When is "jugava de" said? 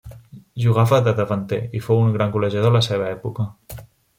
0.63-1.13